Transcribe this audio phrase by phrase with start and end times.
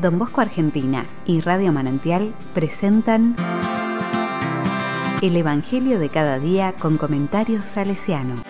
[0.00, 3.34] Don Bosco Argentina y Radio Manantial presentan
[5.20, 8.42] El Evangelio de cada día con comentarios salesiano.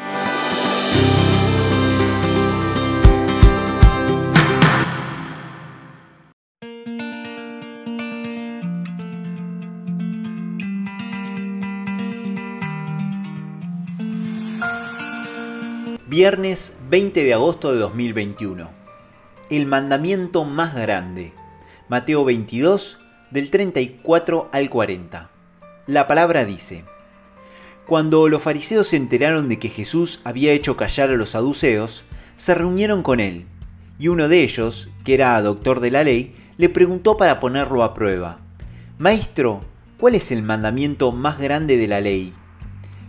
[16.06, 18.77] Viernes 20 de agosto de 2021.
[19.50, 21.32] El mandamiento más grande.
[21.88, 22.98] Mateo 22,
[23.30, 25.30] del 34 al 40.
[25.86, 26.84] La palabra dice,
[27.86, 32.04] Cuando los fariseos se enteraron de que Jesús había hecho callar a los saduceos,
[32.36, 33.46] se reunieron con él,
[33.98, 37.94] y uno de ellos, que era doctor de la ley, le preguntó para ponerlo a
[37.94, 38.40] prueba,
[38.98, 39.62] Maestro,
[39.96, 42.34] ¿cuál es el mandamiento más grande de la ley?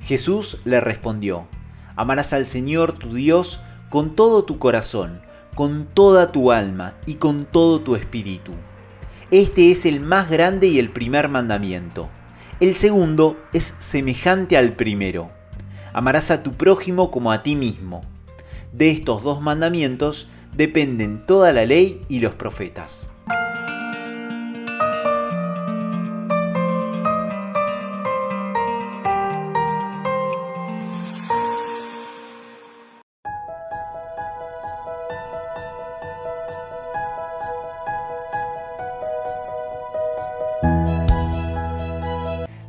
[0.05, 1.49] Jesús le respondió,
[1.97, 3.59] Amarás al Señor tu Dios
[3.89, 5.19] con todo tu corazón,
[5.59, 8.53] con toda tu alma y con todo tu espíritu.
[9.29, 12.09] Este es el más grande y el primer mandamiento.
[12.61, 15.31] El segundo es semejante al primero.
[15.91, 18.05] Amarás a tu prójimo como a ti mismo.
[18.71, 23.09] De estos dos mandamientos dependen toda la ley y los profetas.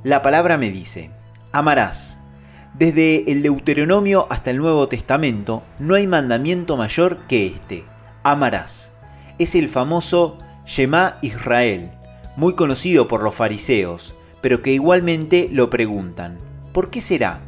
[0.02, 1.10] La palabra me dice,
[1.52, 2.18] amarás.
[2.72, 7.84] Desde el Deuteronomio hasta el Nuevo Testamento no hay mandamiento mayor que este,
[8.22, 8.92] amarás.
[9.38, 11.90] Es el famoso Shema Israel,
[12.36, 16.38] muy conocido por los fariseos, pero que igualmente lo preguntan,
[16.72, 17.42] ¿por qué será?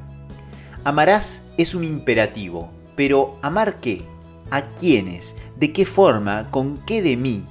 [0.85, 4.03] Amarás es un imperativo, pero ¿amar qué?
[4.51, 5.37] ¿A quiénes?
[5.57, 6.51] ¿De qué forma?
[6.51, 7.47] ¿Con qué de mí?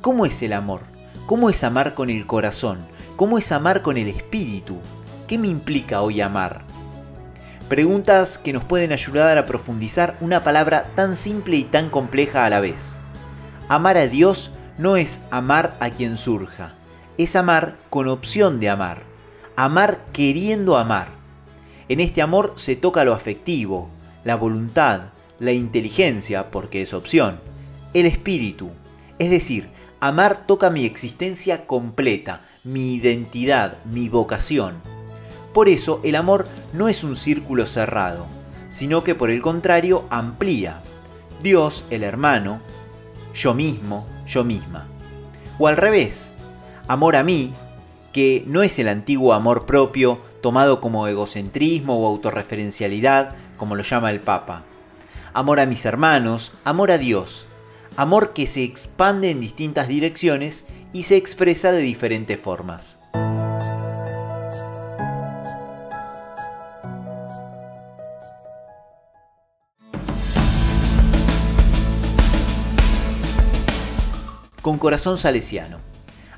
[0.00, 0.82] ¿Cómo es el amor?
[1.26, 2.93] ¿Cómo es amar con el corazón?
[3.16, 4.78] ¿Cómo es amar con el espíritu?
[5.28, 6.62] ¿Qué me implica hoy amar?
[7.68, 12.50] Preguntas que nos pueden ayudar a profundizar una palabra tan simple y tan compleja a
[12.50, 12.98] la vez.
[13.68, 16.74] Amar a Dios no es amar a quien surja,
[17.16, 19.04] es amar con opción de amar,
[19.54, 21.06] amar queriendo amar.
[21.88, 23.90] En este amor se toca lo afectivo,
[24.24, 27.38] la voluntad, la inteligencia, porque es opción,
[27.92, 28.72] el espíritu,
[29.20, 29.68] es decir,
[30.04, 34.82] Amar toca mi existencia completa, mi identidad, mi vocación.
[35.54, 38.26] Por eso el amor no es un círculo cerrado,
[38.68, 40.82] sino que por el contrario amplía.
[41.42, 42.60] Dios, el hermano,
[43.32, 44.88] yo mismo, yo misma.
[45.58, 46.34] O al revés,
[46.86, 47.54] amor a mí,
[48.12, 54.10] que no es el antiguo amor propio tomado como egocentrismo o autorreferencialidad, como lo llama
[54.10, 54.64] el Papa.
[55.32, 57.48] Amor a mis hermanos, amor a Dios,
[57.96, 62.98] amor que se expande en distintas direcciones y se expresa de diferentes formas.
[74.62, 75.78] Con corazón salesiano.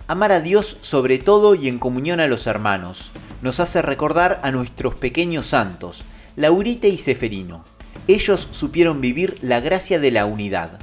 [0.08, 4.50] Amar a Dios sobre todo y en comunión a los hermanos nos hace recordar a
[4.50, 6.04] nuestros pequeños santos,
[6.36, 7.64] Laurita y Seferino.
[8.08, 10.78] Ellos supieron vivir la gracia de la unidad.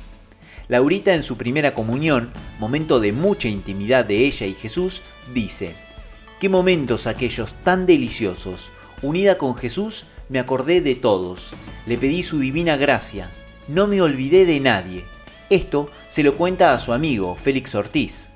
[0.68, 5.02] Laurita en su primera comunión, momento de mucha intimidad de ella y Jesús,
[5.34, 5.76] dice,
[6.40, 8.72] Qué momentos aquellos tan deliciosos.
[9.02, 11.54] Unida con Jesús, me acordé de todos.
[11.86, 13.30] Le pedí su divina gracia.
[13.68, 15.06] No me olvidé de nadie.
[15.50, 18.30] Esto se lo cuenta a su amigo, Félix Ortiz.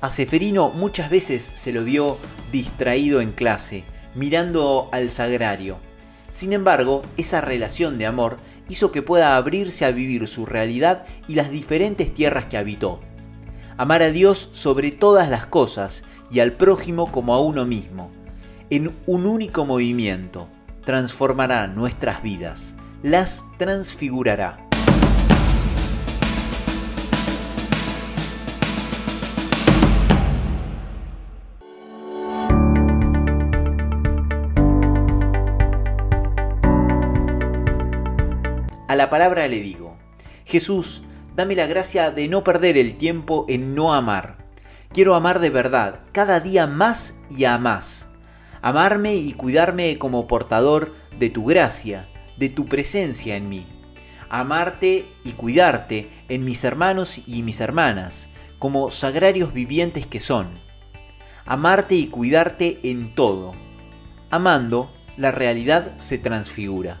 [0.00, 2.18] A Seferino muchas veces se lo vio
[2.52, 5.78] distraído en clase, mirando al sagrario.
[6.30, 8.38] Sin embargo, esa relación de amor
[8.68, 13.00] hizo que pueda abrirse a vivir su realidad y las diferentes tierras que habitó.
[13.76, 18.10] Amar a Dios sobre todas las cosas y al prójimo como a uno mismo.
[18.70, 20.48] En un único movimiento
[20.84, 24.63] transformará nuestras vidas, las transfigurará.
[38.94, 39.96] A la palabra le digo,
[40.44, 41.02] Jesús,
[41.34, 44.46] dame la gracia de no perder el tiempo en no amar.
[44.92, 48.06] Quiero amar de verdad, cada día más y a más.
[48.62, 53.66] Amarme y cuidarme como portador de tu gracia, de tu presencia en mí.
[54.28, 58.28] Amarte y cuidarte en mis hermanos y mis hermanas,
[58.60, 60.60] como sagrarios vivientes que son.
[61.46, 63.56] Amarte y cuidarte en todo.
[64.30, 67.00] Amando, la realidad se transfigura.